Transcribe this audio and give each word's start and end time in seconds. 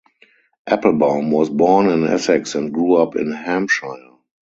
Applebaum 0.65 1.29
was 1.29 1.51
born 1.51 1.87
in 1.87 2.05
Essex 2.07 2.55
and 2.55 2.73
grew 2.73 2.95
up 2.95 3.15
in 3.15 3.29
Hampshire. 3.31 4.13